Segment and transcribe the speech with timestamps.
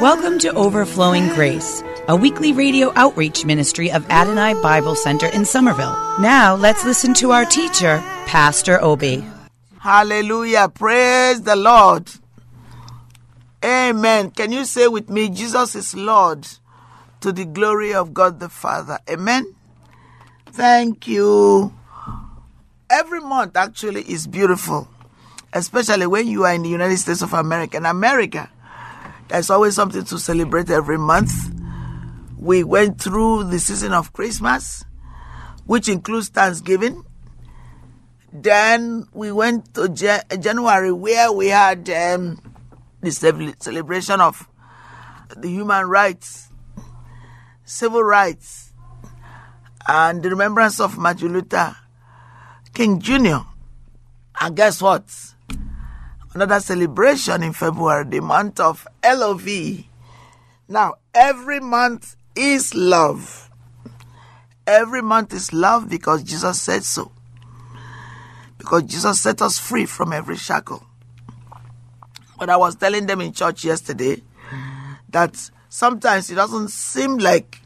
[0.00, 5.90] Welcome to Overflowing Grace, a weekly radio outreach ministry of Adonai Bible Center in Somerville.
[6.20, 9.24] Now let's listen to our teacher, Pastor Obi.
[9.80, 10.68] Hallelujah.
[10.68, 12.08] Praise the Lord.
[13.64, 14.30] Amen.
[14.30, 16.46] Can you say with me, Jesus is Lord
[17.20, 19.00] to the glory of God the Father?
[19.10, 19.52] Amen.
[20.52, 21.74] Thank you.
[22.88, 24.86] Every month actually is beautiful,
[25.52, 27.78] especially when you are in the United States of America.
[27.78, 28.48] In America,
[29.28, 31.32] there's always something to celebrate every month.
[32.38, 34.84] We went through the season of Christmas,
[35.66, 37.04] which includes Thanksgiving.
[38.32, 42.40] Then we went to January where we had um,
[43.00, 43.10] the
[43.58, 44.48] celebration of
[45.36, 46.48] the human rights,
[47.64, 48.72] civil rights,
[49.86, 51.76] and the remembrance of Martin Luther
[52.74, 53.38] King Jr.
[54.40, 55.04] And guess what?
[56.38, 59.82] Another celebration in February, the month of LOV.
[60.68, 63.50] Now, every month is love.
[64.64, 67.10] Every month is love because Jesus said so.
[68.56, 70.86] Because Jesus set us free from every shackle.
[72.38, 74.22] But I was telling them in church yesterday
[75.08, 77.62] that sometimes it doesn't seem like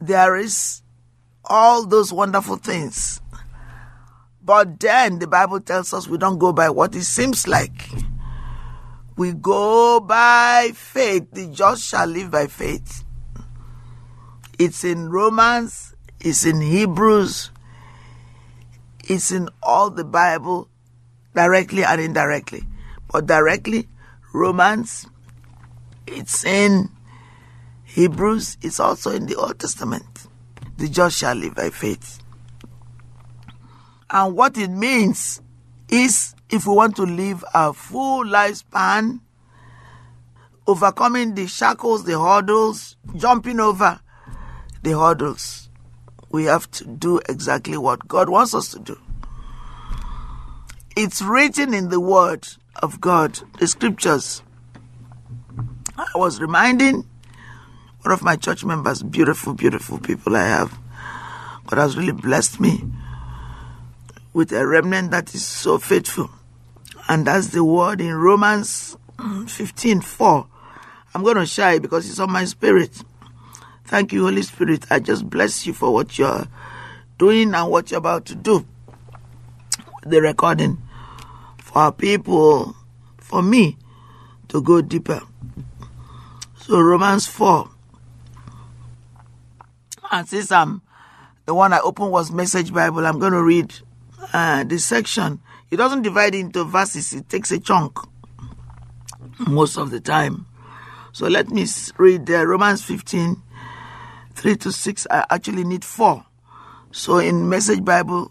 [0.00, 0.80] there is
[1.44, 3.20] all those wonderful things.
[4.46, 7.90] But then the Bible tells us we don't go by what it seems like.
[9.16, 11.32] We go by faith.
[11.32, 13.04] The just shall live by faith.
[14.56, 17.50] It's in Romans, it's in Hebrews,
[19.04, 20.70] it's in all the Bible,
[21.34, 22.62] directly and indirectly.
[23.10, 23.88] But directly,
[24.32, 25.06] Romans,
[26.06, 26.88] it's in
[27.84, 30.26] Hebrews it's also in the Old Testament.
[30.76, 32.22] The just shall live by faith.
[34.16, 35.42] And what it means
[35.90, 39.20] is if we want to live a full lifespan,
[40.66, 44.00] overcoming the shackles, the hurdles, jumping over
[44.82, 45.68] the hurdles,
[46.30, 48.98] we have to do exactly what God wants us to do.
[50.96, 54.42] It's written in the Word of God, the Scriptures.
[55.98, 57.06] I was reminding
[58.00, 60.74] one of my church members, beautiful, beautiful people I have.
[61.66, 62.82] God has really blessed me
[64.36, 66.28] with a remnant that is so faithful.
[67.08, 70.46] And that's the word in Romans mm, 15 4.
[71.14, 73.02] I'm going to share it because it's on my spirit.
[73.86, 74.84] Thank you, Holy Spirit.
[74.90, 76.46] I just bless you for what you're
[77.16, 78.66] doing and what you're about to do.
[80.04, 80.82] The recording
[81.56, 82.76] for our people,
[83.16, 83.78] for me
[84.48, 85.22] to go deeper.
[86.58, 87.70] So, Romans 4
[90.12, 90.82] and since I'm
[91.46, 93.74] the one I opened was Message Bible, I'm going to read
[94.32, 95.40] uh, this section.
[95.70, 97.98] It doesn't divide into verses, it takes a chunk
[99.38, 100.46] most of the time.
[101.12, 101.66] So let me
[101.98, 103.42] read uh, Romans 15,
[104.34, 105.06] 3 to 6.
[105.10, 106.24] I actually need four.
[106.92, 108.30] So in Message Bible,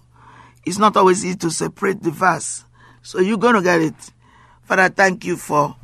[0.66, 2.64] it's not always easy to separate the verse.
[3.02, 4.12] So you're going to get it.
[4.64, 5.76] Father, thank you for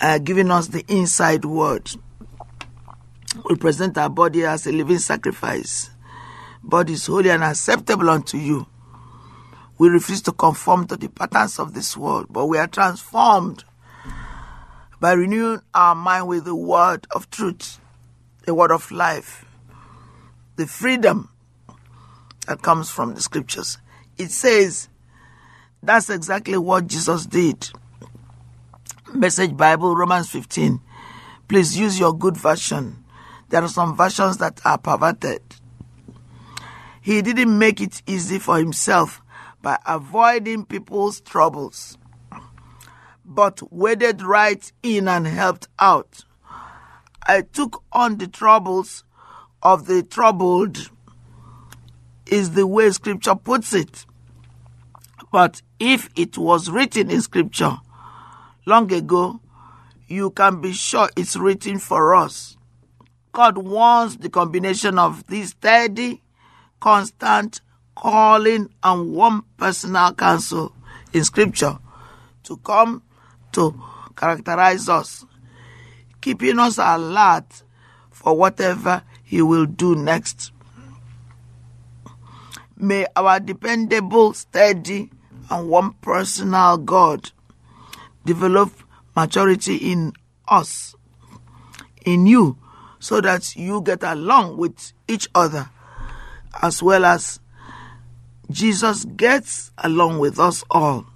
[0.00, 1.90] uh, giving us the inside word
[3.48, 5.90] we present our body as a living sacrifice.
[6.62, 8.66] Body is holy and acceptable unto you.
[9.78, 13.64] We refuse to conform to the patterns of this world, but we are transformed
[15.00, 17.80] by renewing our mind with the word of truth,
[18.46, 19.44] the word of life,
[20.56, 21.28] the freedom
[22.46, 23.78] that comes from the scriptures.
[24.16, 24.88] It says
[25.82, 27.68] that's exactly what Jesus did.
[29.12, 30.80] Message Bible, Romans 15.
[31.46, 33.04] Please use your good version.
[33.50, 35.42] There are some versions that are perverted.
[37.02, 39.20] He didn't make it easy for himself
[39.64, 41.96] by avoiding people's troubles,
[43.24, 46.22] but waded right in and helped out.
[47.26, 49.04] I took on the troubles
[49.62, 50.90] of the troubled,
[52.26, 54.04] is the way scripture puts it.
[55.32, 57.78] But if it was written in scripture
[58.66, 59.40] long ago,
[60.06, 62.58] you can be sure it's written for us.
[63.32, 66.22] God wants the combination of this steady,
[66.80, 67.62] constant
[67.94, 70.74] calling and one personal counsel
[71.12, 71.78] in Scripture
[72.44, 73.02] to come
[73.52, 73.80] to
[74.16, 75.24] characterize us,
[76.20, 77.62] keeping us alert
[78.10, 80.52] for whatever He will do next.
[82.76, 85.10] May our dependable, steady,
[85.50, 87.30] and one personal God
[88.24, 88.72] develop
[89.14, 90.12] maturity in
[90.48, 90.94] us,
[92.04, 92.58] in you,
[92.98, 95.70] so that you get along with each other
[96.62, 97.40] as well as
[98.50, 101.06] Jesus gets along with us all.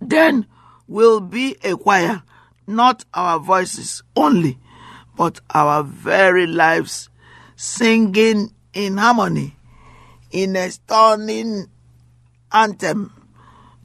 [0.00, 0.46] Then
[0.86, 2.22] we'll be a choir,
[2.66, 4.58] not our voices only,
[5.16, 7.08] but our very lives
[7.56, 9.56] singing in harmony,
[10.30, 11.66] in a stunning
[12.52, 13.12] anthem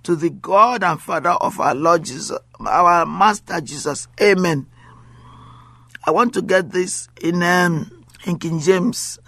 [0.03, 4.07] to the God and Father of our Lord Jesus, our Master Jesus.
[4.21, 4.67] Amen.
[6.03, 9.19] I want to get this in um, in King James.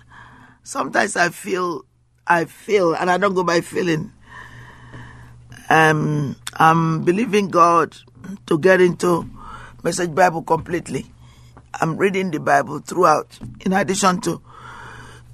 [0.63, 1.85] Sometimes I feel
[2.25, 4.11] I feel, and I don't go by feeling.
[5.69, 7.95] Um, I'm believing God
[8.47, 9.29] to get into
[9.83, 11.05] Message Bible completely.
[11.81, 14.41] I'm reading the Bible throughout, in addition to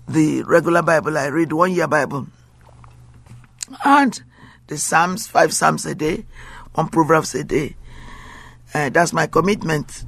[0.07, 2.27] the regular Bible I read, one year Bible.
[3.85, 4.19] And
[4.67, 6.25] the Psalms, five Psalms a day,
[6.73, 7.75] one Proverbs a day.
[8.73, 10.05] Uh, that's my commitment.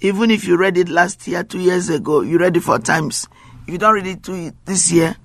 [0.00, 3.28] Even if you read it last year, two years ago, you read it four times.
[3.66, 5.16] If you don't read it to this year,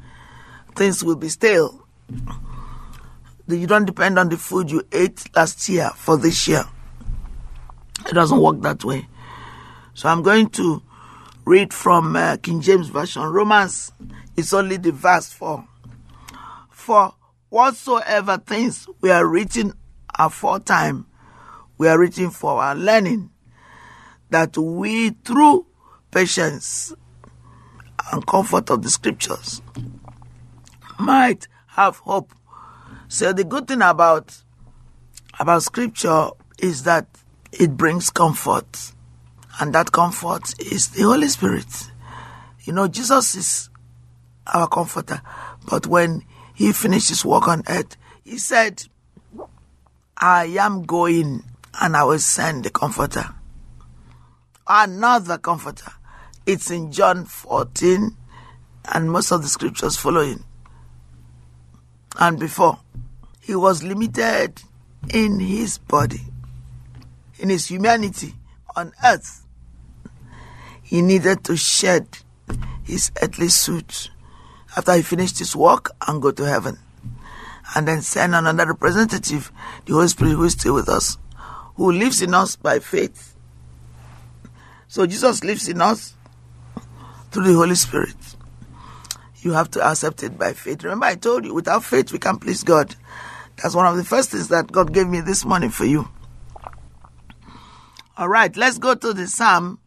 [0.81, 1.85] things will be stale.
[3.47, 6.63] You don't depend on the food you ate last year for this year.
[8.07, 9.07] It doesn't work that way.
[9.93, 10.81] So I'm going to
[11.45, 13.21] read from uh, King James Version.
[13.21, 13.91] Romans
[14.35, 15.63] is only the verse 4.
[16.71, 17.13] For
[17.49, 19.73] whatsoever things we are written
[20.17, 21.05] aforetime,
[21.77, 23.29] we are written for our learning,
[24.31, 25.67] that we through
[26.09, 26.91] patience
[28.11, 29.61] and comfort of the scriptures
[31.01, 32.33] might have hope.
[33.07, 34.42] So the good thing about
[35.39, 37.07] about scripture is that
[37.51, 38.94] it brings comfort.
[39.59, 41.92] And that comfort is the Holy Spirit.
[42.63, 43.69] You know, Jesus is
[44.48, 45.21] our comforter.
[45.69, 48.83] But when he finished his work on earth, he said,
[50.18, 51.44] I am going
[51.81, 53.25] and I will send the comforter.
[54.68, 55.92] Another comforter.
[56.45, 58.15] It's in John 14
[58.94, 60.44] and most of the scriptures following.
[62.19, 62.79] And before,
[63.39, 64.61] he was limited
[65.09, 66.21] in his body,
[67.39, 68.35] in his humanity
[68.75, 69.45] on earth.
[70.81, 72.07] He needed to shed
[72.83, 74.11] his earthly suit
[74.75, 76.77] after he finished his work and go to heaven.
[77.75, 79.51] And then send another representative,
[79.85, 81.17] the Holy Spirit who is still with us,
[81.75, 83.35] who lives in us by faith.
[84.87, 86.15] So Jesus lives in us
[87.31, 88.17] through the Holy Spirit.
[89.41, 90.83] You have to accept it by faith.
[90.83, 92.95] Remember, I told you, without faith, we can't please God.
[93.61, 96.07] That's one of the first things that God gave me this morning for you.
[98.17, 99.79] All right, let's go to the Psalm,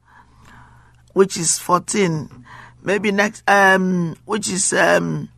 [1.13, 2.45] which is 14.
[2.83, 5.29] Maybe next, um, which is um,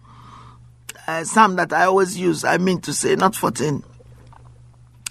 [1.25, 2.43] Psalm that I always use.
[2.43, 3.85] I mean to say, not 14.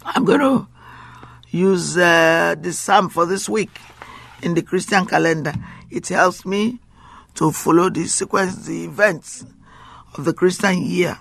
[0.04, 0.68] I'm going to
[1.50, 3.78] use uh, the Psalm for this week
[4.42, 5.54] in the Christian calendar.
[5.90, 6.80] It helps me
[7.36, 9.46] to follow the sequence, the events
[10.18, 11.18] of the Christian year.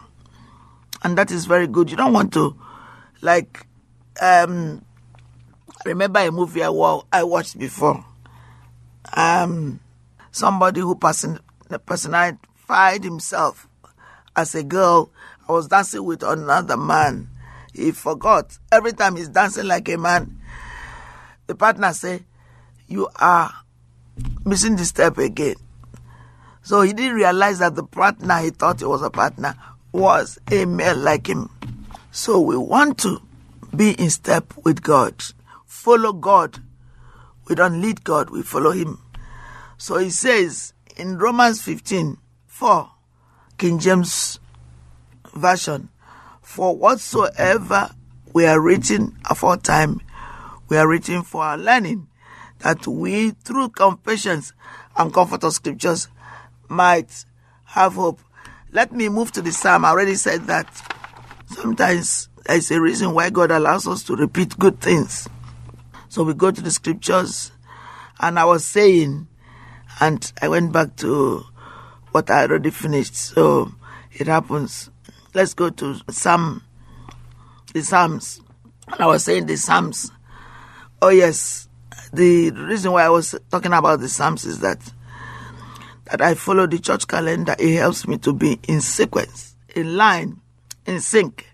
[1.02, 1.90] And that is very good.
[1.90, 2.56] You don't want to,
[3.20, 3.66] like,
[4.20, 4.84] um,
[5.84, 6.70] remember a movie I,
[7.22, 8.04] watched before.
[9.14, 9.80] Um,
[10.30, 11.38] somebody who person,
[11.84, 13.68] personified himself
[14.34, 15.10] as a girl.
[15.48, 17.28] I was dancing with another man.
[17.74, 18.56] He forgot.
[18.72, 20.40] Every time he's dancing like a man,
[21.46, 22.24] the partner say,
[22.86, 23.52] "You are
[24.44, 25.56] missing the step again."
[26.64, 29.54] So he didn't realize that the partner he thought he was a partner
[29.92, 31.50] was a male like him.
[32.10, 33.20] So we want to
[33.76, 35.22] be in step with God,
[35.66, 36.58] follow God.
[37.48, 39.00] We don't lead God, we follow Him.
[39.76, 42.90] So he says in Romans 15 4,
[43.58, 44.38] King James
[45.34, 45.90] Version,
[46.40, 47.90] For whatsoever
[48.32, 50.00] we are written aforetime,
[50.68, 52.06] we are written for our learning,
[52.60, 54.52] that we through compassions
[54.96, 56.08] and comfort of scriptures
[56.74, 57.24] might
[57.64, 58.20] have hope.
[58.72, 59.84] Let me move to the psalm.
[59.84, 60.68] I already said that
[61.48, 65.28] sometimes there's a reason why God allows us to repeat good things.
[66.08, 67.52] So we go to the scriptures,
[68.20, 69.28] and I was saying,
[70.00, 71.44] and I went back to
[72.12, 73.16] what I already finished.
[73.16, 73.72] So
[74.12, 74.90] it happens.
[75.34, 76.62] Let's go to Psalm,
[77.72, 78.40] the Psalms.
[78.88, 80.10] And I was saying the Psalms.
[81.02, 81.68] Oh yes,
[82.12, 84.78] the reason why I was talking about the Psalms is that
[86.06, 87.56] that I follow the church calendar.
[87.58, 90.40] It helps me to be in sequence, in line,
[90.86, 91.46] in sync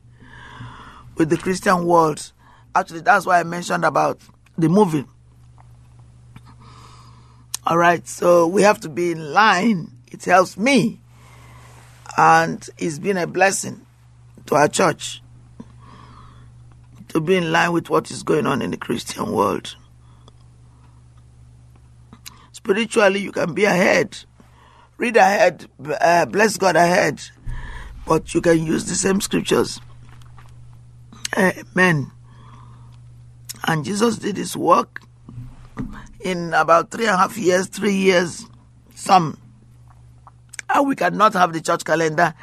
[1.16, 2.32] with the Christian world.
[2.74, 4.20] Actually, that's why I mentioned about
[4.56, 5.04] the movie.
[7.66, 9.92] All right, so we have to be in line.
[10.10, 11.00] It helps me,
[12.16, 13.86] and it's been a blessing
[14.46, 15.22] to our church
[17.08, 19.76] to be in line with what is going on in the Christian world.
[22.52, 24.24] Spiritually, you can be ahead,
[25.00, 27.22] read ahead, uh, bless God ahead,
[28.06, 29.80] but you can use the same scriptures.
[31.36, 32.12] Amen.
[33.66, 35.00] And Jesus did his work
[36.20, 38.46] in about three and a half years, three years,
[38.94, 39.38] some.
[40.68, 42.34] And we cannot have the church calendar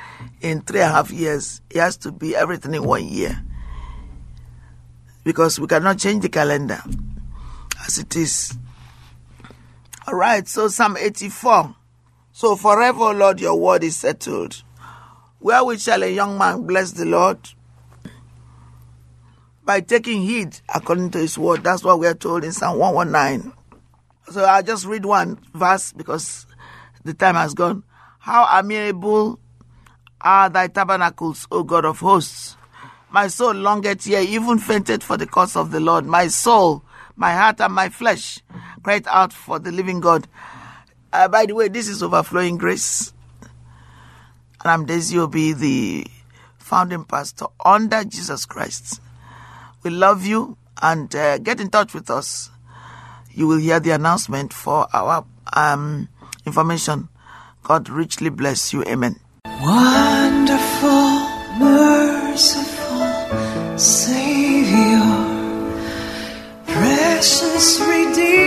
[0.41, 1.61] in three and a half years.
[1.69, 3.39] It has to be everything in one year.
[5.23, 6.81] Because we cannot change the calendar
[7.85, 8.57] as it is.
[10.07, 11.75] All right, so Psalm 84.
[12.37, 14.61] So forever, Lord, your word is settled.
[15.39, 17.39] Wherewith shall a young man bless the Lord?
[19.65, 21.63] By taking heed according to his word.
[21.63, 23.51] That's what we are told in Psalm 119.
[24.29, 26.45] So I'll just read one verse because
[27.03, 27.81] the time has gone.
[28.19, 29.39] How amiable
[30.21, 32.55] are thy tabernacles, O God of hosts!
[33.09, 36.05] My soul longeth, yea, even fainted for the cause of the Lord.
[36.05, 36.83] My soul,
[37.15, 38.41] my heart, and my flesh
[38.83, 40.27] cried out for the living God.
[41.17, 43.11] Uh, by the way, this is Overflowing Grace.
[44.61, 46.05] And I'm Daisy Obi, the
[46.59, 49.01] founding pastor under Jesus Christ.
[49.81, 52.51] We love you and uh, get in touch with us.
[53.33, 56.07] You will hear the announcement for our um,
[56.45, 57.09] information.
[57.63, 58.83] God richly bless you.
[58.83, 59.15] Amen.
[59.43, 62.99] Wonderful, merciful
[63.75, 65.01] Savior,
[66.67, 68.46] precious Redeemer